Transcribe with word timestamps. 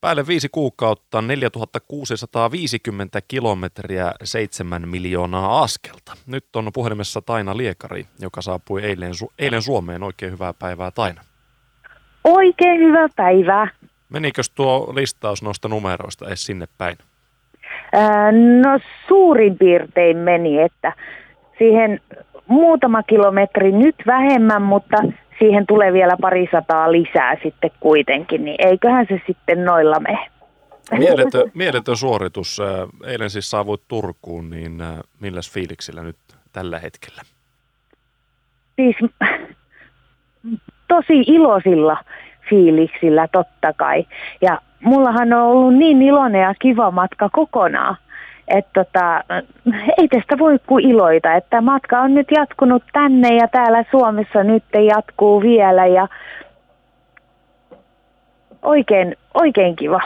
Päälle 0.00 0.26
viisi 0.26 0.48
kuukautta, 0.48 1.22
4650 1.22 3.20
kilometriä, 3.28 4.12
7 4.24 4.88
miljoonaa 4.88 5.62
askelta. 5.62 6.12
Nyt 6.26 6.56
on 6.56 6.70
puhelimessa 6.74 7.22
Taina 7.22 7.56
Liekari, 7.56 8.06
joka 8.20 8.42
saapui 8.42 8.82
eilen, 8.82 9.12
eilen 9.38 9.62
Suomeen. 9.62 10.02
Oikein 10.02 10.32
hyvää 10.32 10.54
päivää 10.58 10.90
Taina. 10.90 11.20
Oikein 12.24 12.80
hyvää 12.80 13.08
päivää. 13.16 13.68
Menikös 14.08 14.50
tuo 14.50 14.92
listaus 14.94 15.42
noista 15.42 15.68
numeroista 15.68 16.26
edes 16.26 16.46
sinne 16.46 16.66
päin? 16.78 16.96
Ää, 17.92 18.32
no 18.32 18.80
suurin 19.08 19.58
piirtein 19.58 20.16
meni, 20.16 20.60
että 20.60 20.92
siihen 21.58 22.00
muutama 22.46 23.02
kilometri 23.02 23.72
nyt 23.72 23.96
vähemmän, 24.06 24.62
mutta 24.62 24.96
siihen 25.38 25.66
tulee 25.66 25.92
vielä 25.92 26.16
pari 26.20 26.48
sataa 26.52 26.92
lisää 26.92 27.36
sitten 27.42 27.70
kuitenkin, 27.80 28.44
niin 28.44 28.66
eiköhän 28.66 29.06
se 29.08 29.20
sitten 29.26 29.64
noilla 29.64 30.00
mene. 30.00 30.26
Mieletön, 30.98 31.50
mieletön 31.54 31.96
suoritus. 31.96 32.58
Eilen 33.06 33.30
siis 33.30 33.50
saavuit 33.50 33.80
Turkuun, 33.88 34.50
niin 34.50 34.82
milläs 35.20 35.52
fiiliksillä 35.52 36.02
nyt 36.02 36.16
tällä 36.52 36.78
hetkellä? 36.78 37.22
Siis 38.76 38.96
tosi 40.88 41.20
iloisilla 41.26 41.96
fiiliksillä 42.50 43.28
totta 43.32 43.72
kai. 43.72 44.06
Ja 44.40 44.58
mullahan 44.80 45.32
on 45.32 45.42
ollut 45.42 45.74
niin 45.74 46.02
iloinen 46.02 46.42
ja 46.42 46.54
kiva 46.58 46.90
matka 46.90 47.28
kokonaan 47.32 47.96
että 48.48 48.84
tota, 48.84 49.24
ei 49.98 50.08
tästä 50.08 50.38
voi 50.38 50.58
kuin 50.66 50.90
iloita, 50.90 51.34
että 51.34 51.60
matka 51.60 52.00
on 52.00 52.14
nyt 52.14 52.26
jatkunut 52.36 52.82
tänne 52.92 53.36
ja 53.36 53.48
täällä 53.48 53.84
Suomessa 53.90 54.44
nyt 54.44 54.64
jatkuu 54.94 55.42
vielä 55.42 55.86
ja 55.86 56.08
oikein, 58.62 59.16
oikein 59.34 59.76
kiva. 59.76 60.00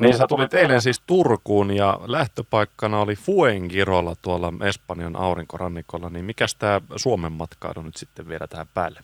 Niin 0.00 0.16
sä 0.16 0.26
tulit 0.28 0.54
eilen 0.54 0.80
siis 0.80 1.02
Turkuun 1.06 1.76
ja 1.76 1.98
lähtöpaikkana 2.06 3.00
oli 3.00 3.14
Fuengirolla 3.14 4.14
tuolla 4.22 4.52
Espanjan 4.64 5.16
aurinkorannikolla, 5.16 6.10
niin 6.10 6.24
mikä 6.24 6.46
tämä 6.58 6.80
Suomen 6.96 7.32
matkailu 7.32 7.82
nyt 7.82 7.96
sitten 7.96 8.28
vielä 8.28 8.46
tähän 8.46 8.66
päälle? 8.74 9.00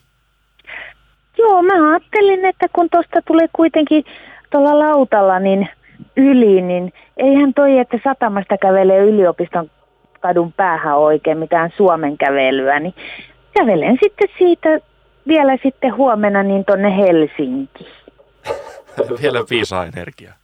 Joo, 1.38 1.62
mä 1.62 1.90
ajattelin, 1.90 2.44
että 2.44 2.66
kun 2.72 2.88
tuosta 2.90 3.22
tulee 3.26 3.48
kuitenkin 3.52 4.04
tuolla 4.50 4.78
lautalla, 4.78 5.38
niin– 5.38 5.68
yli, 6.16 6.62
niin 6.62 6.92
eihän 7.16 7.54
toi, 7.54 7.78
että 7.78 7.98
satamasta 8.04 8.58
kävelee 8.58 8.98
yliopiston 8.98 9.70
kadun 10.20 10.52
päähän 10.52 10.98
oikein 10.98 11.38
mitään 11.38 11.70
Suomen 11.76 12.18
kävelyä, 12.18 12.80
niin 12.80 12.94
kävelen 13.54 13.98
sitten 14.02 14.28
siitä 14.38 14.68
vielä 15.28 15.56
sitten 15.62 15.96
huomenna 15.96 16.42
niin 16.42 16.64
tonne 16.64 16.96
Helsinki. 16.96 17.86
vielä 19.22 19.38
viisaa 19.50 19.84
energiaa. 19.84 20.34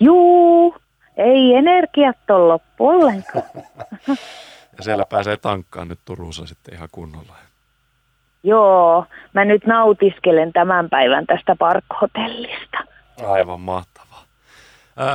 Juu, 0.00 0.74
ei 1.16 1.54
energiat 1.54 2.30
ole 2.30 2.48
loppu 2.48 2.88
ollenkaan. 2.88 3.44
ja 4.76 4.82
siellä 4.82 5.04
pääsee 5.10 5.36
tankkaan 5.36 5.88
nyt 5.88 5.98
Turussa 6.04 6.46
sitten 6.46 6.74
ihan 6.74 6.88
kunnolla. 6.92 7.34
Joo, 8.42 9.04
mä 9.32 9.44
nyt 9.44 9.66
nautiskelen 9.66 10.52
tämän 10.52 10.90
päivän 10.90 11.26
tästä 11.26 11.56
parkhotellista. 11.58 12.78
Aivan 13.26 13.60
mahtavaa. 13.60 13.97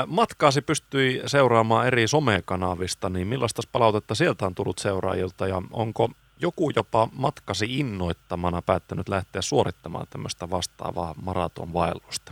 Matkaasi 0.08 0.62
pystyi 0.62 1.22
seuraamaan 1.26 1.88
eri 1.88 2.08
somekanavista, 2.08 3.10
niin 3.10 3.28
millaista 3.28 3.62
palautetta 3.72 4.16
sieltä 4.16 4.46
on 4.46 4.56
tullut 4.56 4.78
seuraajilta 4.78 5.48
ja 5.48 5.62
onko 5.72 6.10
joku 6.42 6.72
jopa 6.76 7.08
matkasi 7.18 7.80
innoittamana 7.80 8.62
päättänyt 8.62 9.10
lähteä 9.10 9.42
suorittamaan 9.42 10.08
tämmöistä 10.10 10.50
vastaavaa 10.50 11.14
maratonvaellusta? 11.26 12.32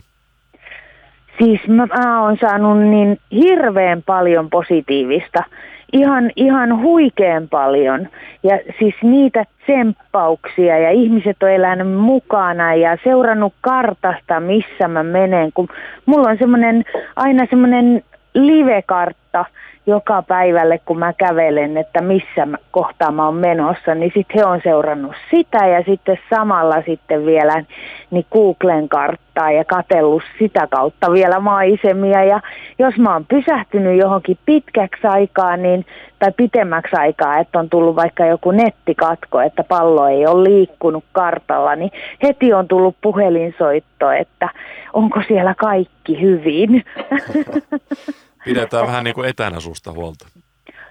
Siis 1.38 1.60
mä, 1.68 1.86
oon 2.22 2.36
saanut 2.40 2.78
niin 2.78 3.20
hirveän 3.30 4.02
paljon 4.02 4.50
positiivista 4.50 5.44
ihan, 5.92 6.30
ihan 6.36 6.82
huikean 6.82 7.48
paljon. 7.48 8.08
Ja 8.42 8.58
siis 8.78 8.94
niitä 9.02 9.44
tsemppauksia 9.64 10.78
ja 10.78 10.90
ihmiset 10.90 11.42
on 11.42 11.50
elänyt 11.50 11.92
mukana 11.92 12.74
ja 12.74 12.98
seurannut 13.04 13.54
kartasta, 13.60 14.40
missä 14.40 14.88
mä 14.88 15.02
menen. 15.02 15.52
Kun 15.54 15.68
mulla 16.06 16.28
on 16.28 16.38
semmoinen, 16.38 16.84
aina 17.16 17.46
semmoinen 17.50 18.02
live-kartta, 18.34 19.44
joka 19.86 20.22
päivälle, 20.22 20.80
kun 20.84 20.98
mä 20.98 21.12
kävelen, 21.12 21.76
että 21.76 22.02
missä 22.02 22.48
kohtaa 22.70 23.10
mä 23.10 23.24
oon 23.24 23.34
menossa, 23.34 23.94
niin 23.94 24.12
sitten 24.14 24.36
he 24.36 24.44
on 24.44 24.60
seurannut 24.64 25.14
sitä 25.30 25.66
ja 25.66 25.82
sitten 25.86 26.18
samalla 26.30 26.82
sitten 26.86 27.26
vielä 27.26 27.64
niin 28.10 28.26
Googlen 28.32 28.88
karttaa 28.88 29.50
ja 29.50 29.64
katellut 29.64 30.22
sitä 30.38 30.66
kautta 30.66 31.12
vielä 31.12 31.40
maisemia. 31.40 32.24
Ja 32.24 32.40
jos 32.78 32.96
mä 32.96 33.12
oon 33.12 33.26
pysähtynyt 33.26 33.98
johonkin 33.98 34.38
pitkäksi 34.46 35.06
aikaa 35.06 35.56
niin, 35.56 35.86
tai 36.18 36.32
pitemmäksi 36.36 36.96
aikaa, 36.96 37.38
että 37.38 37.58
on 37.58 37.70
tullut 37.70 37.96
vaikka 37.96 38.26
joku 38.26 38.50
nettikatko, 38.50 39.40
että 39.40 39.64
pallo 39.64 40.08
ei 40.08 40.26
ole 40.26 40.50
liikkunut 40.50 41.04
kartalla, 41.12 41.76
niin 41.76 41.90
heti 42.22 42.52
on 42.52 42.68
tullut 42.68 42.96
puhelinsoitto, 43.00 44.10
että 44.10 44.48
onko 44.92 45.22
siellä 45.28 45.54
kaikki 45.54 46.20
hyvin. 46.20 46.84
Pidetään 48.44 48.86
vähän 48.86 49.04
niin 49.04 49.14
kuin 49.14 49.28
etänä 49.28 49.60
susta 49.60 49.92
huolta. 49.92 50.28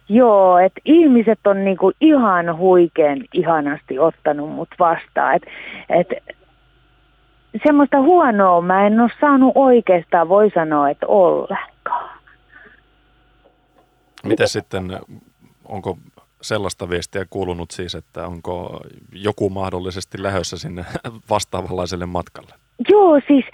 Joo, 0.10 0.58
että 0.58 0.82
ihmiset 0.86 1.40
on 1.48 1.66
niin 1.66 1.78
kuin 1.78 1.96
ihan 2.02 2.58
huikean 2.58 3.20
ihanasti 3.34 4.00
ottanut 4.00 4.50
mut 4.50 4.70
vastaan. 4.80 5.36
Et, 5.36 5.44
et, 5.90 6.08
semmoista 7.64 8.02
huonoa 8.02 8.62
mä 8.62 8.88
en 8.88 9.00
ole 9.00 9.12
saanut 9.22 9.52
oikeastaan, 9.56 10.30
voi 10.30 10.52
sanoa, 10.56 10.90
että 10.90 11.08
ollenkaan. 11.08 12.20
Miten 14.24 14.48
sitten, 14.48 15.00
onko 15.66 15.98
sellaista 16.42 16.90
viestiä 16.90 17.26
kuulunut 17.30 17.72
siis, 17.72 17.96
että 17.96 18.28
onko 18.28 18.80
joku 19.14 19.50
mahdollisesti 19.50 20.24
lähössä 20.24 20.58
sinne 20.58 20.86
vastaavanlaiselle 21.30 22.06
matkalle? 22.06 22.54
Joo, 22.90 23.22
siis 23.28 23.46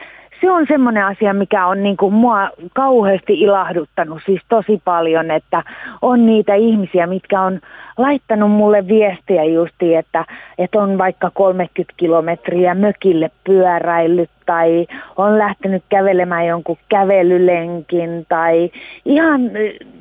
se 0.42 0.52
on 0.52 0.66
semmoinen 0.68 1.06
asia, 1.06 1.34
mikä 1.34 1.68
on 1.68 1.84
niin 1.84 1.98
kuin 1.98 2.14
mua 2.14 2.50
kauheasti 2.74 3.34
ilahduttanut 3.34 4.22
siis 4.26 4.42
tosi 4.50 4.82
paljon, 4.86 5.32
että 5.32 5.64
on 6.02 6.26
niitä 6.26 6.56
ihmisiä, 6.56 7.08
mitkä 7.08 7.42
on 7.42 7.60
laittanut 7.98 8.52
mulle 8.52 8.88
viestiä 8.88 9.44
justi, 9.44 9.96
että, 9.96 10.26
että 10.58 10.80
on 10.80 10.98
vaikka 10.98 11.32
30 11.34 11.94
kilometriä 11.98 12.76
mökille 12.76 13.32
pyöräillyt 13.44 14.30
tai 14.46 14.88
on 15.18 15.38
lähtenyt 15.38 15.84
kävelemään 15.90 16.48
jonkun 16.48 16.78
kävelylenkin 16.90 18.26
tai 18.30 18.72
ihan 19.06 19.42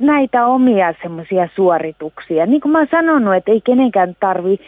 näitä 0.01 0.47
omia 0.47 0.95
semmoisia 1.03 1.49
suorituksia. 1.55 2.47
Niin 2.47 2.61
kuin 2.61 2.73
mä 2.73 2.79
oon 2.79 2.89
sanonut, 2.91 3.35
että 3.35 3.53
ei 3.53 3.61
kenenkään 3.61 4.17
tarvi 4.21 4.59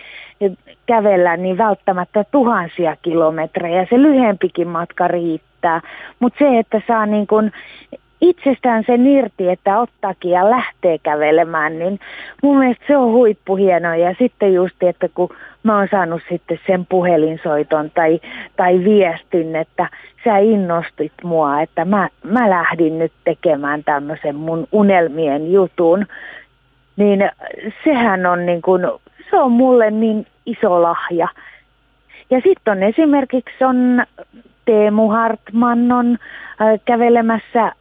kävellä 0.86 1.36
niin 1.36 1.58
välttämättä 1.58 2.24
tuhansia 2.30 2.96
kilometrejä. 3.02 3.86
Se 3.90 4.02
lyhempikin 4.02 4.68
matka 4.68 5.08
riittää. 5.08 5.80
Mutta 6.20 6.38
se, 6.38 6.58
että 6.58 6.82
saa 6.86 7.06
niin 7.06 7.26
kun 7.26 7.50
itsestään 8.20 8.84
sen 8.86 9.06
irti, 9.06 9.48
että 9.48 9.80
ottaakin 9.80 10.30
ja 10.30 10.50
lähtee 10.50 10.98
kävelemään, 10.98 11.78
niin 11.78 12.00
mun 12.42 12.58
mielestä 12.58 12.84
se 12.86 12.96
on 12.96 13.12
huippuhienoa. 13.12 13.96
Ja 13.96 14.14
sitten 14.18 14.54
just, 14.54 14.82
että 14.82 15.08
kun 15.14 15.28
mä 15.62 15.78
oon 15.78 15.88
saanut 15.90 16.22
sitten 16.28 16.60
sen 16.66 16.86
puhelinsoiton 16.86 17.90
tai, 17.90 18.20
tai 18.56 18.84
viestin, 18.84 19.56
että 19.56 19.88
sä 20.24 20.38
innostit 20.38 21.12
mua, 21.22 21.60
että 21.60 21.84
mä, 21.84 22.08
mä 22.22 22.50
lähdin 22.50 22.98
nyt 22.98 23.12
tekemään 23.24 23.84
tämmöisen 23.84 24.36
mun 24.36 24.68
unelmien 24.72 25.52
jutun, 25.52 26.06
niin 26.96 27.30
sehän 27.84 28.26
on 28.26 28.46
niin 28.46 28.62
kuin, 28.62 28.82
se 29.30 29.36
on 29.36 29.52
mulle 29.52 29.90
niin 29.90 30.26
iso 30.46 30.82
lahja. 30.82 31.28
Ja 32.30 32.40
sitten 32.44 32.72
on 32.72 32.82
esimerkiksi 32.82 33.64
on 33.64 34.02
Teemu 34.64 35.08
Hartman 35.08 35.92
on 35.92 36.18
kävelemässä 36.84 37.72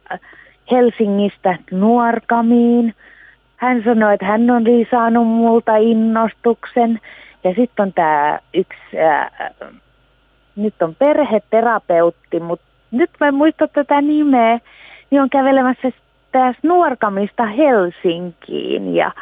Helsingistä 0.70 1.58
Nuorkamiin. 1.70 2.94
Hän 3.56 3.82
sanoi, 3.84 4.14
että 4.14 4.26
hän 4.26 4.50
on 4.50 4.64
saanut 4.90 5.26
multa 5.26 5.76
innostuksen. 5.76 7.00
Ja 7.44 7.50
sitten 7.54 7.82
on 7.82 7.92
tämä 7.92 8.38
yksi, 8.54 8.98
äh, 9.00 9.30
nyt 10.56 10.82
on 10.82 10.94
perheterapeutti, 10.94 12.40
mutta 12.40 12.66
nyt 12.90 13.10
mä 13.20 13.28
en 13.28 13.34
muista 13.34 13.68
tätä 13.68 14.00
nimeä, 14.00 14.58
niin 15.10 15.22
on 15.22 15.30
kävelemässä 15.30 15.90
tästä 16.32 16.68
Nuorkamista 16.68 17.46
Helsinkiin. 17.46 18.94
Ja 18.94 19.12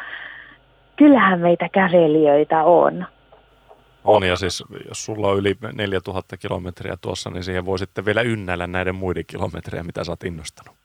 kyllähän 0.97 1.39
meitä 1.39 1.69
kävelijöitä 1.69 2.63
on. 2.63 3.05
On 4.03 4.23
ja 4.23 4.35
siis 4.35 4.63
jos 4.87 5.05
sulla 5.05 5.27
on 5.27 5.37
yli 5.37 5.55
4000 5.73 6.37
kilometriä 6.37 6.97
tuossa, 7.01 7.29
niin 7.29 7.43
siihen 7.43 7.65
voi 7.65 7.79
sitten 7.79 8.05
vielä 8.05 8.21
ynnäillä 8.21 8.67
näiden 8.67 8.95
muiden 8.95 9.25
kilometriä, 9.27 9.83
mitä 9.83 10.03
sä 10.03 10.11
oot 10.11 10.23
innostanut. 10.23 10.75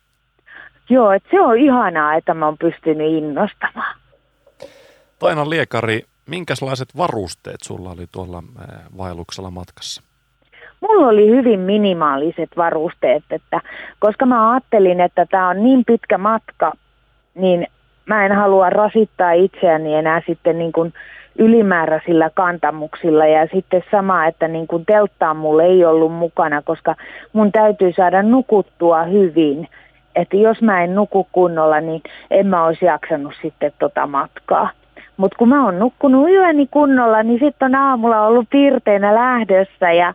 Joo, 0.91 1.13
että 1.13 1.29
se 1.31 1.41
on 1.41 1.59
ihanaa, 1.59 2.15
että 2.15 2.35
mä 2.35 2.47
oon 2.47 2.59
pystynyt 2.59 3.13
innostamaan. 3.13 3.97
Taina 5.19 5.51
Liekari, 5.51 6.03
minkälaiset 6.27 6.97
varusteet 6.97 7.61
sulla 7.63 7.91
oli 7.91 8.07
tuolla 8.13 8.43
vaelluksella 8.99 9.51
matkassa? 9.51 10.03
mulla 10.83 11.09
oli 11.09 11.29
hyvin 11.29 11.61
minimaaliset 11.61 12.51
varusteet, 12.57 13.25
että 13.31 13.61
koska 13.99 14.27
mä 14.27 14.51
ajattelin, 14.51 15.01
että 15.01 15.27
tämä 15.27 15.49
on 15.49 15.63
niin 15.63 15.85
pitkä 15.85 16.19
matka, 16.19 16.73
niin 17.35 17.67
mä 18.07 18.27
en 18.27 18.33
halua 18.33 18.71
rasittaa 18.71 19.33
itseäni 19.33 19.95
enää 19.95 20.23
sitten 20.27 20.59
niin 20.59 20.73
kuin 20.73 20.93
ylimääräisillä 21.39 22.31
kantamuksilla 22.35 23.27
ja 23.27 23.47
sitten 23.53 23.83
sama, 23.91 24.27
että 24.27 24.49
niin 24.49 24.67
kuin 24.67 24.87
telttaa 24.87 25.35
mulle 25.35 25.65
ei 25.65 25.85
ollut 25.85 26.13
mukana, 26.13 26.63
koska 26.63 26.95
mun 27.33 27.53
täytyy 27.53 27.93
saada 27.93 28.23
nukuttua 28.23 29.03
hyvin. 29.03 29.69
Että 30.17 30.37
jos 30.37 30.63
mä 30.63 30.85
en 30.85 30.95
nuku 30.95 31.29
kunnolla, 31.33 31.81
niin 31.81 32.03
en 32.31 32.47
mä 32.47 32.65
olisi 32.65 32.85
jaksanut 32.85 33.33
sitten 33.43 33.73
tota 33.79 34.07
matkaa. 34.07 34.71
Mutta 35.17 35.37
kun 35.39 35.49
mä 35.49 35.65
oon 35.65 35.79
nukkunut 35.79 36.29
yöni 36.29 36.67
kunnolla, 36.71 37.23
niin 37.23 37.41
sitten 37.41 37.67
on 37.67 37.75
aamulla 37.75 38.27
ollut 38.27 38.47
piirteinä 38.51 39.15
lähdössä 39.15 39.93
ja 39.93 40.15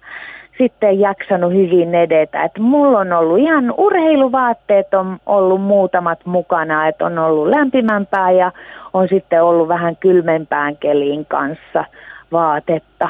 sitten 0.58 1.00
jaksanut 1.00 1.54
hyvin 1.54 1.96
edetä. 1.96 2.44
Et 2.44 2.52
mulla 2.60 3.00
on 3.00 3.14
ollut 3.14 3.40
ihan 3.40 3.74
urheiluvaatteet 3.78 4.94
on 4.94 5.20
ollut 5.26 5.62
muutamat 5.62 6.26
mukana, 6.26 6.88
että 6.88 7.06
on 7.06 7.18
ollut 7.18 7.48
lämpimämpää 7.48 8.32
ja 8.32 8.52
on 8.94 9.08
sitten 9.10 9.44
ollut 9.44 9.68
vähän 9.68 9.96
kylmempään 9.96 10.78
keliin 10.78 11.26
kanssa 11.26 11.86
vaatetta. 12.32 13.10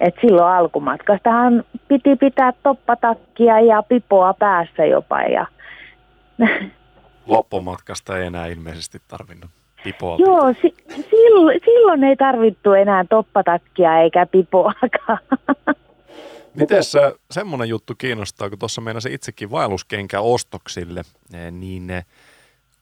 Et 0.00 0.14
silloin 0.20 0.54
alkumatkastahan 0.54 1.64
piti 1.88 2.16
pitää 2.16 2.52
toppatakkia 2.62 3.60
ja 3.60 3.82
pipoa 3.82 4.34
päässä 4.34 4.84
jopa. 4.84 5.22
Ja... 5.22 5.46
Loppumatkasta 7.26 8.18
ei 8.18 8.26
enää 8.26 8.46
ilmeisesti 8.46 8.98
tarvinnut 9.08 9.50
pipoa. 9.84 10.16
Joo, 10.18 10.52
si- 10.62 10.74
silloin, 11.10 11.60
silloin 11.64 12.04
ei 12.04 12.16
tarvittu 12.16 12.72
enää 12.72 13.04
toppatakkia 13.10 13.98
eikä 13.98 14.26
pipoakaan. 14.26 15.18
Miten 16.54 16.82
semmoinen 17.30 17.68
juttu 17.68 17.94
kiinnostaa, 17.98 18.48
kun 18.48 18.58
tuossa 18.58 18.80
meinasi 18.80 19.14
itsekin 19.14 19.50
vaelluskenkä 19.50 20.20
ostoksille, 20.20 21.02
eh, 21.34 21.52
niin 21.52 21.90
eh, 21.90 22.04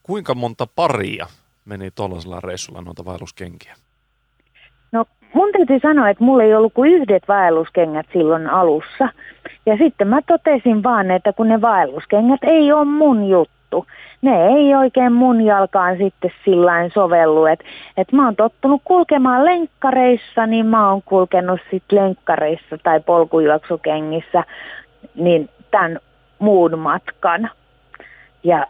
kuinka 0.03 0.35
monta 0.35 0.67
paria 0.75 1.27
meni 1.65 1.91
tuollaisella 1.91 2.39
reissulla 2.39 2.81
noita 2.81 3.05
vaelluskenkiä? 3.05 3.75
No 4.91 5.05
mun 5.33 5.49
täytyy 5.51 5.79
sanoa, 5.79 6.09
että 6.09 6.23
mulla 6.23 6.43
ei 6.43 6.55
ollut 6.55 6.73
kuin 6.73 6.91
yhdet 6.91 7.27
vaelluskengät 7.27 8.05
silloin 8.13 8.47
alussa. 8.47 9.09
Ja 9.65 9.77
sitten 9.77 10.07
mä 10.07 10.21
totesin 10.21 10.83
vaan, 10.83 11.11
että 11.11 11.33
kun 11.33 11.47
ne 11.47 11.61
vaelluskengät 11.61 12.43
ei 12.43 12.71
ole 12.71 12.85
mun 12.85 13.29
juttu 13.29 13.62
juttu. 13.73 13.93
Ne 14.21 14.47
ei 14.47 14.75
oikein 14.75 15.13
mun 15.13 15.41
jalkaan 15.41 15.97
sitten 15.97 16.31
sillain 16.45 16.91
sovellu. 16.93 17.45
että 17.45 17.65
et 17.97 18.11
mä 18.11 18.25
oon 18.25 18.35
tottunut 18.35 18.81
kulkemaan 18.83 19.45
lenkkareissa, 19.45 20.45
niin 20.47 20.65
mä 20.65 20.89
oon 20.89 21.01
kulkenut 21.01 21.59
sitten 21.71 21.99
lenkkareissa 21.99 22.77
tai 22.83 22.99
polkujuoksukengissä 22.99 24.43
niin 25.15 25.49
tämän 25.71 25.99
muun 26.39 26.79
matkan. 26.79 27.49
Ja 28.43 28.65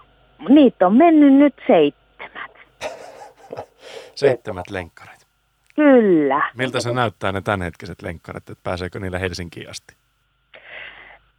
niitä 0.50 0.88
on 0.88 0.98
mennyt 0.98 1.34
nyt 1.34 1.56
seitsemät. 1.68 2.52
seitsemät 4.16 4.70
lenkkarit. 4.70 5.28
Kyllä. 5.76 6.52
Miltä 6.58 6.80
se 6.80 6.94
näyttää 6.94 7.32
ne 7.32 7.42
tämänhetkiset 7.42 8.02
lenkkarit, 8.02 8.50
että 8.50 8.64
pääseekö 8.64 9.00
niillä 9.00 9.20
Helsinkiin 9.20 9.70
asti? 9.70 10.03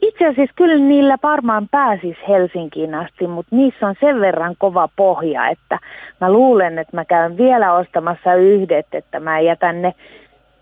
Itse 0.09 0.27
asiassa 0.27 0.55
kyllä 0.57 0.79
niillä 0.79 1.17
varmaan 1.23 1.69
pääsis 1.69 2.17
Helsinkiin 2.29 2.95
asti, 2.95 3.27
mutta 3.27 3.57
niissä 3.57 3.87
on 3.87 3.95
sen 4.01 4.21
verran 4.21 4.55
kova 4.59 4.89
pohja, 4.97 5.49
että 5.49 5.79
mä 6.21 6.33
luulen, 6.33 6.79
että 6.79 6.97
mä 6.97 7.05
käyn 7.05 7.37
vielä 7.37 7.73
ostamassa 7.73 8.35
yhdet, 8.35 8.87
että 8.93 9.21
mä 9.21 9.41
jätän 9.41 9.83
ne, 9.83 9.95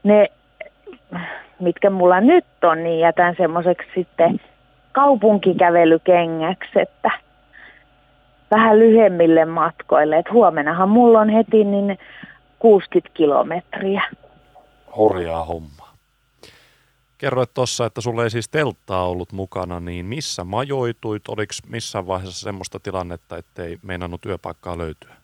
ne 0.02 0.28
mitkä 1.60 1.90
mulla 1.90 2.20
nyt 2.20 2.44
on, 2.62 2.84
niin 2.84 3.00
jätän 3.00 3.34
semmoiseksi 3.36 3.88
sitten 3.94 4.40
kaupunkikävelykengäksi, 4.92 6.80
että 6.80 7.10
vähän 8.50 8.78
lyhyemmille 8.78 9.44
matkoille. 9.44 10.18
Et 10.18 10.32
huomenahan 10.32 10.88
mulla 10.88 11.20
on 11.20 11.28
heti 11.28 11.64
niin 11.64 11.98
60 12.58 13.10
kilometriä. 13.14 14.02
Hurjaa 14.96 15.44
homma. 15.44 15.81
Kerroit 17.22 17.54
tuossa, 17.54 17.86
että 17.86 18.00
sulla 18.00 18.24
ei 18.24 18.30
siis 18.30 18.48
telttaa 18.48 19.08
ollut 19.08 19.32
mukana, 19.32 19.80
niin 19.80 20.06
missä 20.06 20.44
majoituit? 20.44 21.28
Oliko 21.28 21.52
missään 21.68 22.06
vaiheessa 22.06 22.44
semmoista 22.44 22.80
tilannetta, 22.80 23.36
ettei 23.36 23.78
meinannut 23.82 24.20
työpaikkaa 24.20 24.78
löytyä? 24.78 25.14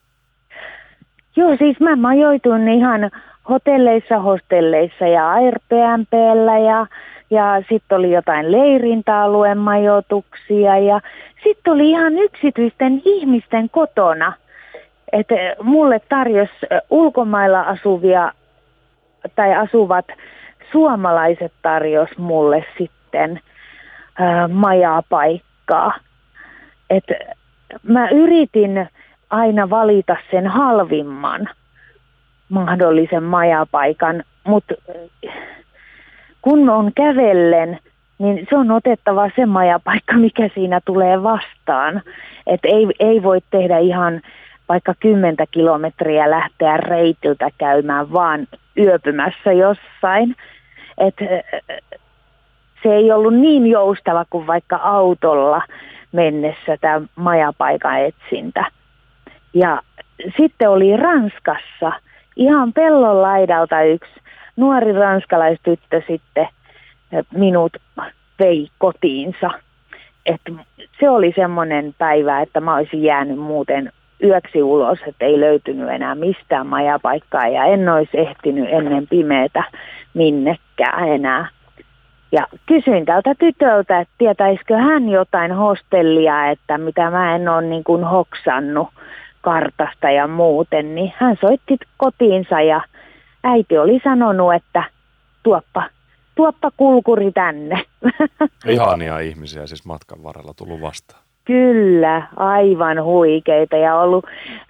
Joo, 1.37 1.57
siis 1.57 1.81
mä 1.81 1.97
majoituin 1.97 2.69
ihan 2.69 3.11
hotelleissa, 3.49 4.19
hostelleissa 4.19 5.07
ja 5.07 5.31
Airbnbllä 5.31 6.59
ja, 6.59 6.87
ja 7.31 7.63
sitten 7.69 7.99
oli 7.99 8.13
jotain 8.13 8.53
leirintäalueen 8.53 9.59
majoituksia 9.59 10.79
ja 10.79 11.01
sitten 11.45 11.73
oli 11.73 11.91
ihan 11.91 12.19
yksityisten 12.19 13.03
ihmisten 13.05 13.71
kotona. 13.71 14.33
että 15.13 15.35
mulle 15.63 16.01
tarjosi 16.09 16.53
ulkomailla 16.91 17.61
asuvia 17.61 18.33
tai 19.37 19.55
asuvat 19.55 20.07
suomalaiset 20.73 21.53
tarjos 21.63 22.19
mulle 22.19 22.65
sitten 22.79 23.41
ää, 24.19 24.49
majapaikkaa. 24.49 25.95
Et 26.91 27.05
mä 27.83 28.09
yritin 28.09 28.89
aina 29.31 29.71
valita 29.71 30.17
sen 30.31 30.47
halvimman 30.47 31.49
mahdollisen 32.49 33.23
majapaikan, 33.23 34.25
mutta 34.45 34.75
kun 36.43 36.71
on 36.71 36.93
kävellen, 36.95 37.79
niin 38.19 38.47
se 38.51 38.57
on 38.57 38.71
otettava 38.71 39.31
se 39.37 39.47
majapaikka, 39.47 40.17
mikä 40.17 40.51
siinä 40.55 40.81
tulee 40.85 41.23
vastaan. 41.23 42.03
Et 42.47 42.61
ei, 42.65 42.87
ei 43.01 43.23
voi 43.23 43.39
tehdä 43.51 43.79
ihan 43.79 44.21
vaikka 44.69 44.95
kymmentä 45.01 45.45
kilometriä 45.51 46.31
lähteä 46.31 46.77
reitiltä 46.77 47.49
käymään 47.59 48.13
vaan 48.13 48.47
yöpymässä 48.79 49.53
jossain, 49.53 50.37
että 50.99 51.25
se 52.83 52.95
ei 52.95 53.13
ollut 53.13 53.35
niin 53.35 53.67
joustava 53.67 54.25
kuin 54.31 54.47
vaikka 54.47 54.77
autolla 54.77 55.63
mennessä 56.13 56.77
tämä 56.81 57.01
majapaikan 57.17 58.01
etsintä. 58.01 58.65
Ja 59.55 59.83
sitten 60.37 60.71
oli 60.71 60.97
Ranskassa 60.97 61.93
ihan 62.37 62.73
pellon 62.73 63.23
laidalta 63.23 63.83
yksi 63.83 64.13
nuori 64.57 64.93
ranskalaistyttö 64.93 66.03
sitten 66.07 66.49
minut 67.35 67.77
vei 68.39 68.69
kotiinsa. 68.79 69.51
Et 70.27 70.41
se 71.01 71.11
oli 71.11 71.33
semmoinen 71.37 71.95
päivä, 71.99 72.41
että 72.41 72.61
mä 72.61 72.75
olisin 72.75 73.03
jäänyt 73.03 73.39
muuten 73.39 73.93
yöksi 74.23 74.63
ulos, 74.63 74.99
että 75.07 75.25
ei 75.25 75.41
löytynyt 75.41 75.89
enää 75.89 76.15
mistään 76.15 76.67
majapaikkaa 76.67 77.49
ja 77.49 77.65
en 77.65 77.89
olisi 77.89 78.19
ehtinyt 78.21 78.69
ennen 78.69 79.07
pimeätä 79.09 79.65
minnekään 80.15 80.68
enää. 80.85 81.49
Ja 82.33 82.47
kysyin 82.67 83.05
tältä 83.05 83.35
tytöltä, 83.39 84.01
että 84.01 84.15
tietäisikö 84.19 84.77
hän 84.77 85.09
jotain 85.09 85.53
hostellia, 85.53 86.51
että 86.51 86.79
mitä 86.79 87.11
mä 87.11 87.37
en 87.37 87.49
ole 87.49 87.63
niin 87.63 87.85
kuin 87.85 88.05
hoksannut 88.05 88.89
kartasta 89.41 90.11
ja 90.11 90.27
muuten, 90.27 90.95
niin 90.95 91.13
hän 91.17 91.37
soitti 91.41 91.77
kotiinsa 91.97 92.61
ja 92.61 92.81
äiti 93.45 93.79
oli 93.79 94.01
sanonut, 94.05 94.55
että 94.55 94.83
tuoppa, 95.43 95.83
tuoppa 96.35 96.71
kulkuri 96.77 97.33
tänne. 97.33 97.83
Ihania 98.67 99.19
ihmisiä 99.19 99.67
siis 99.67 99.87
matkan 99.87 100.23
varrella 100.23 100.55
tullut 100.55 100.81
vastaan. 100.81 101.23
Kyllä, 101.45 102.23
aivan 102.37 103.05
huikeita 103.05 103.77
ja 103.77 103.97
ollut 103.97 104.27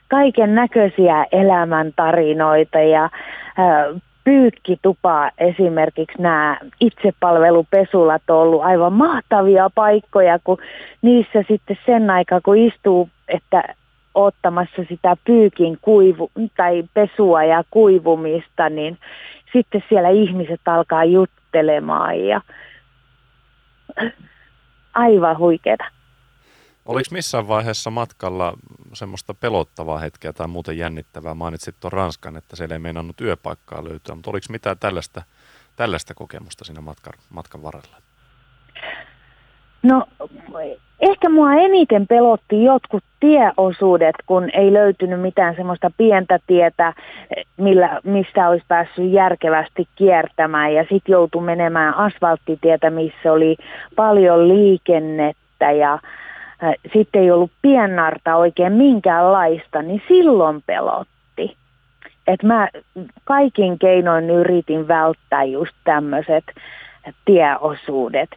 kaiken 0.09 0.55
näköisiä 0.55 1.27
elämäntarinoita 1.33 2.79
ja 2.79 3.05
äh, 3.05 4.03
pyykkitupa 4.29 5.31
esimerkiksi 5.39 6.23
nämä 6.23 6.59
itsepalvelupesulat 6.81 8.23
on 8.29 8.37
ollut 8.37 8.63
aivan 8.63 8.93
mahtavia 8.93 9.71
paikkoja, 9.75 10.39
kun 10.45 10.59
niissä 11.03 11.45
sitten 11.49 11.79
sen 11.87 12.11
aikaa, 12.11 12.41
kun 12.41 12.57
istuu, 12.57 13.09
että 13.29 13.63
ottamassa 14.15 14.83
sitä 14.89 15.17
pyykin 15.25 15.79
kuivu, 15.83 16.31
tai 16.57 16.85
pesua 16.95 17.45
ja 17.45 17.63
kuivumista, 17.71 18.69
niin 18.69 18.99
sitten 19.53 19.85
siellä 19.89 20.09
ihmiset 20.09 20.61
alkaa 20.67 21.05
juttelemaan 21.05 22.21
ja 22.21 22.41
aivan 24.95 25.39
huikeeta. 25.39 25.85
Oliko 26.89 27.09
missään 27.13 27.49
vaiheessa 27.49 27.91
matkalla 27.91 28.53
semmoista 28.93 29.35
pelottavaa 29.35 29.99
hetkeä 29.99 30.33
tai 30.33 30.49
muuten 30.49 30.79
jännittävää? 30.79 31.35
Mainitsit 31.35 31.77
tuon 31.81 31.93
Ranskan, 31.93 32.37
että 32.37 32.57
siellä 32.57 32.75
ei 32.75 32.79
meinannut 32.79 33.17
työpaikkaa 33.17 33.85
löytyä, 33.85 34.15
mutta 34.15 34.31
oliko 34.31 34.47
mitään 34.51 34.77
tällaista, 34.81 35.23
tällaista 35.77 36.15
kokemusta 36.15 36.65
siinä 36.65 36.81
matkan, 36.81 37.13
matkan 37.31 37.63
varrella? 37.63 37.97
No 39.83 40.05
ehkä 41.01 41.29
mua 41.29 41.55
eniten 41.55 42.07
pelotti 42.07 42.65
jotkut 42.65 43.05
tieosuudet, 43.21 44.17
kun 44.27 44.51
ei 44.53 44.73
löytynyt 44.73 45.21
mitään 45.21 45.57
semmoista 45.57 45.91
pientä 45.97 46.39
tietä, 46.47 46.95
millä, 47.57 48.01
missä 48.05 48.49
olisi 48.49 48.65
päässyt 48.69 49.13
järkevästi 49.13 49.89
kiertämään. 49.97 50.75
Ja 50.75 50.83
sitten 50.83 51.13
joutui 51.13 51.43
menemään 51.43 51.95
asfalttitietä, 51.95 52.91
missä 52.91 53.33
oli 53.33 53.57
paljon 53.97 54.49
liikennettä 54.49 55.73
ja 55.73 55.99
sitten 56.93 57.23
ei 57.23 57.31
ollut 57.31 57.51
piennarta 57.63 58.37
oikein 58.37 58.73
minkäänlaista, 58.73 59.83
niin 59.83 60.03
silloin 60.09 60.63
pelotti. 60.67 61.57
Et 62.27 62.43
mä 62.43 62.69
kaikin 63.25 63.79
keinoin 63.79 64.31
yritin 64.31 64.89
välttää 64.89 65.45
just 65.45 65.75
tämmöiset 65.85 66.45
tieosuudet. 67.25 68.31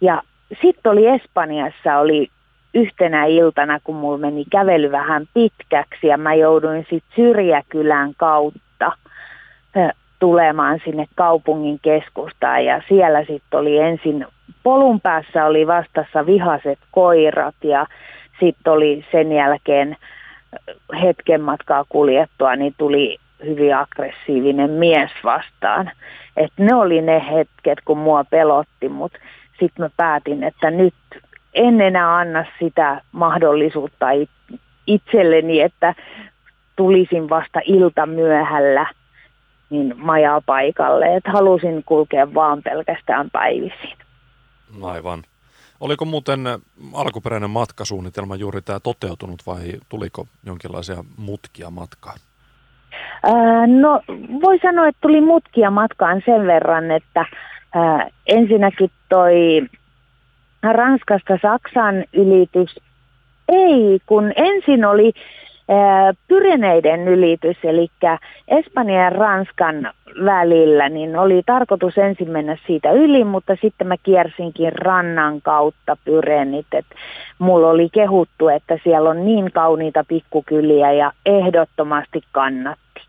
Ja 0.00 0.22
sitten 0.62 0.92
oli 0.92 1.06
Espanjassa 1.06 1.98
oli 1.98 2.28
yhtenä 2.74 3.24
iltana, 3.24 3.80
kun 3.84 3.96
mulla 3.96 4.18
meni 4.18 4.44
kävely 4.50 4.90
vähän 4.90 5.26
pitkäksi 5.34 6.06
ja 6.06 6.16
mä 6.18 6.34
jouduin 6.34 6.86
sitten 6.90 7.16
Syrjäkylän 7.16 8.12
kautta 8.16 8.92
tulemaan 10.22 10.80
sinne 10.84 11.06
kaupungin 11.14 11.78
keskustaan 11.82 12.64
ja 12.64 12.82
siellä 12.88 13.24
sitten 13.24 13.60
oli 13.60 13.78
ensin, 13.78 14.26
polun 14.62 15.00
päässä 15.00 15.44
oli 15.44 15.66
vastassa 15.66 16.26
vihaset 16.26 16.78
koirat 16.90 17.54
ja 17.62 17.86
sitten 18.40 18.72
oli 18.72 19.04
sen 19.12 19.32
jälkeen 19.32 19.96
hetken 21.02 21.40
matkaa 21.40 21.84
kuljettua, 21.88 22.56
niin 22.56 22.74
tuli 22.78 23.18
hyvin 23.44 23.76
aggressiivinen 23.76 24.70
mies 24.70 25.10
vastaan. 25.24 25.90
Et 26.36 26.52
ne 26.58 26.74
oli 26.74 27.00
ne 27.00 27.22
hetket, 27.32 27.78
kun 27.84 27.98
mua 27.98 28.24
pelotti, 28.24 28.88
mutta 28.88 29.18
sitten 29.50 29.84
mä 29.84 29.90
päätin, 29.96 30.42
että 30.42 30.70
nyt 30.70 30.94
en 31.54 31.80
enää 31.80 32.16
anna 32.16 32.44
sitä 32.58 33.00
mahdollisuutta 33.12 34.06
itselleni, 34.86 35.60
että 35.60 35.94
tulisin 36.76 37.28
vasta 37.28 37.60
ilta 37.64 38.06
myöhällä 38.06 38.86
niin 39.72 39.94
majapaikalle, 39.96 41.16
että 41.16 41.30
halusin 41.30 41.82
kulkea 41.86 42.34
vaan 42.34 42.62
pelkästään 42.62 43.30
päivisin. 43.30 43.96
Aivan. 44.82 45.22
Oliko 45.80 46.04
muuten 46.04 46.40
alkuperäinen 46.94 47.50
matkasuunnitelma 47.50 48.36
juuri 48.36 48.62
tämä 48.62 48.80
toteutunut 48.80 49.42
vai 49.46 49.72
tuliko 49.88 50.26
jonkinlaisia 50.46 51.04
mutkia 51.16 51.70
matkaan? 51.70 52.18
Ää, 53.22 53.66
no 53.66 54.02
voi 54.42 54.58
sanoa, 54.58 54.88
että 54.88 55.00
tuli 55.00 55.20
mutkia 55.20 55.70
matkaan 55.70 56.22
sen 56.26 56.46
verran, 56.46 56.90
että 56.90 57.26
ää, 57.74 58.08
ensinnäkin 58.26 58.90
toi 59.08 59.62
Ranskasta 60.62 61.38
Saksan 61.42 62.04
ylitys 62.12 62.76
ei, 63.48 64.00
kun 64.06 64.32
ensin 64.36 64.84
oli 64.84 65.12
Pyreneiden 66.28 67.08
ylitys, 67.08 67.56
eli 67.64 67.88
Espanjan 68.48 69.04
ja 69.04 69.10
Ranskan 69.10 69.92
välillä, 70.24 70.88
niin 70.88 71.16
oli 71.16 71.42
tarkoitus 71.46 71.98
ensin 71.98 72.30
mennä 72.30 72.56
siitä 72.66 72.92
yli, 72.92 73.24
mutta 73.24 73.56
sitten 73.62 73.86
mä 73.86 73.96
kiersinkin 74.02 74.72
rannan 74.72 75.42
kautta 75.42 75.96
Pyrenit. 76.04 76.66
Et 76.72 76.86
mulla 77.38 77.68
oli 77.68 77.88
kehuttu, 77.92 78.48
että 78.48 78.78
siellä 78.84 79.10
on 79.10 79.24
niin 79.24 79.52
kauniita 79.52 80.04
pikkukyliä 80.08 80.92
ja 80.92 81.12
ehdottomasti 81.26 82.20
kannatti. 82.32 83.00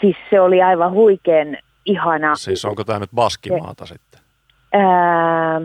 Siis 0.00 0.16
se 0.30 0.40
oli 0.40 0.62
aivan 0.62 0.92
huikean 0.92 1.56
ihana. 1.86 2.34
Siis 2.34 2.64
onko 2.64 2.84
tämä 2.84 2.98
nyt 2.98 3.10
Baskimaata 3.14 3.86
sitten? 3.86 4.20
Ää, 4.72 5.60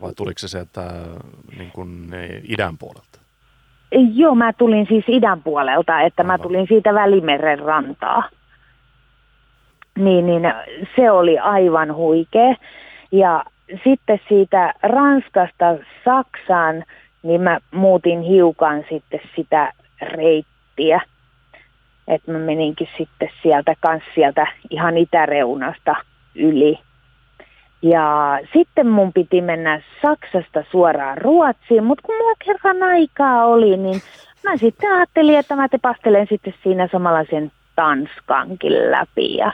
vai 0.00 0.12
tuliko 0.16 0.38
se 0.38 0.48
sieltä 0.48 0.80
niin 1.58 1.70
kuin, 1.74 2.10
idän 2.48 2.78
puolelta? 2.78 3.25
Joo, 3.92 4.34
mä 4.34 4.52
tulin 4.52 4.86
siis 4.88 5.04
idän 5.08 5.42
puolelta, 5.42 6.00
että 6.00 6.22
mä 6.22 6.38
tulin 6.38 6.66
siitä 6.68 6.94
Välimeren 6.94 7.58
rantaa. 7.58 8.28
Niin, 9.98 10.26
niin 10.26 10.42
se 10.96 11.10
oli 11.10 11.38
aivan 11.38 11.94
huikea. 11.94 12.54
Ja 13.12 13.44
sitten 13.84 14.20
siitä 14.28 14.74
Ranskasta 14.82 15.76
Saksaan, 16.04 16.84
niin 17.22 17.40
mä 17.40 17.58
muutin 17.70 18.22
hiukan 18.22 18.84
sitten 18.90 19.20
sitä 19.36 19.72
reittiä. 20.02 21.00
Että 22.08 22.32
mä 22.32 22.38
meninkin 22.38 22.88
sitten 22.98 23.30
sieltä 23.42 23.74
kans 23.80 24.02
sieltä 24.14 24.46
ihan 24.70 24.96
itäreunasta 24.96 25.94
yli 26.34 26.78
ja 27.82 28.38
sitten 28.52 28.86
mun 28.86 29.12
piti 29.12 29.40
mennä 29.40 29.82
Saksasta 30.02 30.64
suoraan 30.70 31.18
Ruotsiin, 31.18 31.84
mutta 31.84 32.02
kun 32.06 32.16
mulla 32.16 32.36
kerran 32.44 32.82
aikaa 32.82 33.44
oli, 33.44 33.76
niin 33.76 34.02
mä 34.44 34.56
sitten 34.56 34.92
ajattelin, 34.92 35.38
että 35.38 35.56
mä 35.56 35.68
pastelen 35.82 36.26
sitten 36.30 36.54
siinä 36.62 36.88
samalla 36.92 37.24
sen 37.30 37.52
Tanskankin 37.76 38.90
läpi. 38.90 39.36
Ja... 39.36 39.52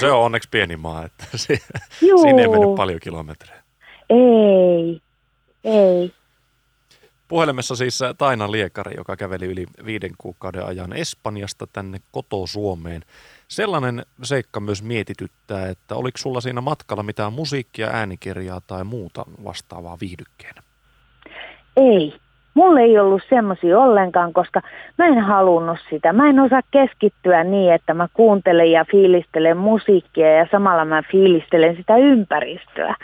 Se 0.00 0.12
on 0.12 0.24
onneksi 0.24 0.48
pieni 0.50 0.76
maa, 0.76 1.04
että 1.04 1.24
siinä 1.38 2.42
ei 2.42 2.48
mennyt 2.48 2.74
paljon 2.76 3.00
kilometrejä. 3.00 3.62
Ei, 4.10 5.00
ei. 5.64 6.12
Puhelimessa 7.34 7.76
siis 7.76 8.00
Taina 8.18 8.50
Liekari, 8.52 8.96
joka 8.96 9.16
käveli 9.16 9.44
yli 9.44 9.66
viiden 9.86 10.10
kuukauden 10.18 10.66
ajan 10.66 10.92
Espanjasta 10.92 11.66
tänne 11.72 11.98
koto-Suomeen. 12.10 13.02
Sellainen 13.48 14.02
seikka 14.22 14.60
myös 14.60 14.82
mietityttää, 14.82 15.68
että 15.68 15.94
oliko 15.94 16.18
sulla 16.18 16.40
siinä 16.40 16.60
matkalla 16.60 17.02
mitään 17.02 17.32
musiikkia, 17.32 17.88
äänikirjaa 17.92 18.60
tai 18.66 18.84
muuta 18.84 19.24
vastaavaa 19.44 19.96
viihdykkeenä? 20.00 20.62
Ei. 21.76 22.14
Mulla 22.54 22.80
ei 22.80 22.98
ollut 22.98 23.22
semmoisia 23.28 23.78
ollenkaan, 23.78 24.32
koska 24.32 24.60
mä 24.98 25.06
en 25.06 25.18
halunnut 25.18 25.78
sitä. 25.90 26.12
Mä 26.12 26.28
en 26.28 26.40
osaa 26.40 26.60
keskittyä 26.70 27.44
niin, 27.44 27.72
että 27.72 27.94
mä 27.94 28.08
kuuntelen 28.14 28.72
ja 28.72 28.84
fiilistelen 28.90 29.56
musiikkia 29.56 30.30
ja 30.30 30.46
samalla 30.50 30.84
mä 30.84 31.02
fiilistelen 31.10 31.76
sitä 31.76 31.96
ympäristöä. 31.96 32.94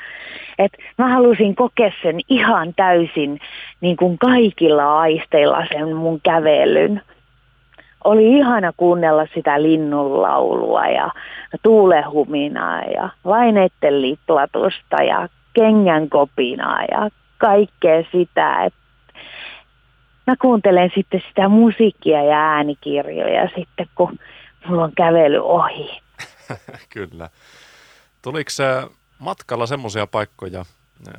Et 0.65 0.73
mä 0.99 1.09
halusin 1.09 1.55
kokea 1.55 1.93
sen 2.03 2.21
ihan 2.29 2.75
täysin 2.75 3.41
niin 3.81 3.97
kuin 3.97 4.19
kaikilla 4.19 5.01
aisteilla 5.01 5.67
sen 5.73 5.97
mun 5.97 6.21
kävelyn 6.21 7.03
oli 8.05 8.39
ihana 8.39 8.73
kuunnella 8.77 9.27
sitä 9.35 9.63
linnunlaulua 9.63 10.87
ja 10.87 11.11
tuulehuminaa 11.63 12.83
ja 12.83 13.09
laineiden 13.25 14.03
liplatusta 14.03 15.03
ja 15.03 15.29
kengän 15.53 16.09
kopinaa 16.09 16.85
ja 16.91 17.11
kaikkea 17.39 18.05
sitä. 18.13 18.65
Et 18.65 18.75
mä 20.27 20.35
kuuntelen 20.41 20.91
sitten 20.95 21.23
sitä 21.29 21.49
musiikkia 21.49 22.23
ja 22.23 22.39
äänikirjoja 22.39 23.49
sitten, 23.57 23.87
kun 23.95 24.19
mulla 24.67 24.85
on 24.85 24.93
kävely 24.97 25.39
ohi. 25.39 26.01
Kyllä. 26.95 27.29
Tuliko 28.23 28.51
matkalla 29.21 29.67
semmoisia 29.67 30.07
paikkoja 30.07 30.65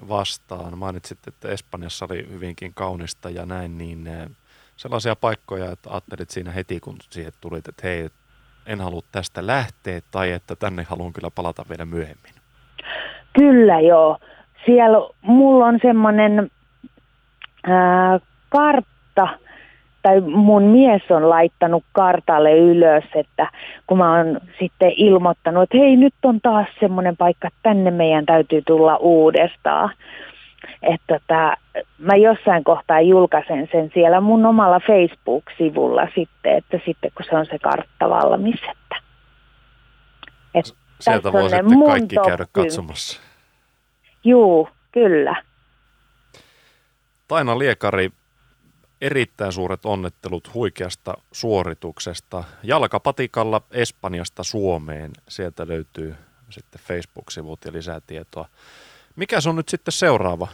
vastaan? 0.10 0.77
Mainitsit, 0.77 1.20
että 1.27 1.50
Espanjassa 1.50 2.05
oli 2.05 2.27
hyvinkin 2.29 2.74
kaunista 2.74 3.29
ja 3.29 3.46
näin, 3.46 3.77
niin 3.77 4.10
sellaisia 4.75 5.15
paikkoja, 5.15 5.72
että 5.72 5.89
ajattelit 5.89 6.29
siinä 6.29 6.51
heti, 6.51 6.79
kun 6.79 6.98
siihen 7.10 7.34
tulit, 7.41 7.67
että 7.67 7.88
hei, 7.88 8.10
en 8.65 8.81
halua 8.81 9.01
tästä 9.12 9.48
lähteä 9.48 10.01
tai 10.12 10.31
että 10.31 10.55
tänne 10.55 10.84
haluan 10.84 11.13
kyllä 11.13 11.31
palata 11.31 11.65
vielä 11.70 11.86
myöhemmin? 11.86 12.34
Kyllä 13.34 13.79
joo. 13.79 14.17
Siellä 14.65 14.98
mulla 15.22 15.65
on 15.65 15.79
semmoinen 15.81 16.51
kartta, 18.50 18.91
tai 20.01 20.22
mun 20.22 20.63
mies 20.63 21.01
on 21.10 21.29
laittanut 21.29 21.84
kartalle 21.91 22.58
ylös, 22.58 23.03
että 23.15 23.48
kun 23.88 23.98
mä 23.98 24.17
oon 24.17 24.39
sitten 24.60 24.91
ilmoittanut, 24.96 25.63
että 25.63 25.77
hei 25.77 25.96
nyt 25.96 26.13
on 26.24 26.41
taas 26.41 26.67
semmoinen 26.79 27.17
paikka, 27.17 27.48
että 27.48 27.60
tänne 27.63 27.91
meidän 27.91 28.25
täytyy 28.25 28.62
tulla 28.62 28.96
uudestaan 28.96 29.91
että 30.81 31.20
tota, 31.20 31.58
mä 31.98 32.15
jossain 32.15 32.63
kohtaa 32.63 33.01
julkaisen 33.01 33.70
sen 33.72 33.91
siellä 33.93 34.22
mun 34.22 34.46
omalla 34.46 34.79
Facebook-sivulla 34.79 36.08
sitten, 36.15 36.58
että 36.58 36.79
sitten 36.86 37.12
kun 37.15 37.25
se 37.29 37.36
on 37.36 37.46
se 37.46 37.60
kartta 37.60 38.10
valmis, 38.10 38.60
että, 38.72 38.96
että 40.53 40.74
Sieltä 41.00 41.31
voi 41.34 41.50
sitten 41.50 41.84
kaikki 41.86 42.15
käydä 42.25 42.46
katsomassa. 42.51 43.22
Juu, 44.24 44.70
kyllä. 44.91 45.43
Taina 47.27 47.60
Liekari, 47.60 48.10
erittäin 49.01 49.51
suuret 49.51 49.86
onnettelut 49.86 50.53
huikeasta 50.53 51.13
suorituksesta. 51.31 52.43
Jalkapatikalla 52.63 53.62
Espanjasta 53.72 54.43
Suomeen. 54.43 55.12
Sieltä 55.29 55.67
löytyy 55.67 56.15
sitten 56.50 56.81
Facebook-sivut 56.81 57.65
ja 57.65 57.72
lisää 57.74 58.01
tietoa. 58.08 58.46
Mikä 59.15 59.41
se 59.41 59.50
on 59.50 59.55
nyt 59.55 59.70
sitten 59.70 59.91
seuraava, 59.91 60.48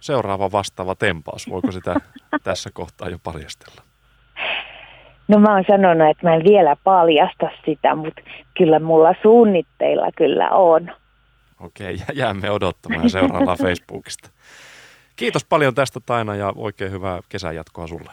seuraava 0.00 0.52
vastaava 0.52 0.94
tempaus? 0.94 1.50
Voiko 1.50 1.72
sitä 1.72 1.94
tässä 2.44 2.70
kohtaa 2.72 3.08
jo 3.08 3.18
paljastella? 3.22 3.82
No 5.28 5.38
mä 5.38 5.54
oon 5.54 5.64
sanonut, 5.68 6.10
että 6.10 6.26
mä 6.26 6.34
en 6.34 6.44
vielä 6.44 6.76
paljasta 6.84 7.50
sitä, 7.64 7.94
mutta 7.94 8.22
kyllä 8.58 8.78
mulla 8.78 9.14
suunnitteilla 9.22 10.12
kyllä 10.16 10.50
on. 10.50 10.90
Okei, 11.60 11.96
jäämme 12.14 12.50
odottamaan 12.50 13.02
ja 13.02 13.08
seuraillaan 13.08 13.58
Facebookista. 13.66 14.30
Kiitos 15.18 15.44
paljon 15.44 15.74
tästä 15.74 16.00
Taina 16.06 16.34
ja 16.34 16.52
oikein 16.56 16.92
hyvää 16.92 17.20
kesän 17.28 17.54
jatkoa 17.54 17.86
sulle. 17.86 18.10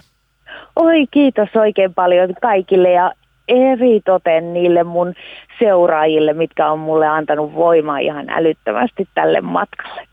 Oi 0.76 1.08
kiitos 1.12 1.50
oikein 1.56 1.94
paljon 1.94 2.36
kaikille 2.42 2.92
ja 2.92 3.12
eritoten 3.48 4.54
niille 4.54 4.84
mun 4.84 5.14
seuraajille, 5.60 6.34
mitkä 6.34 6.72
on 6.72 6.80
mulle 6.80 7.08
antanut 7.08 7.54
voimaa 7.54 7.98
ihan 7.98 8.30
älyttömästi 8.30 9.08
tälle 9.14 9.42
matkalle. 9.42 10.08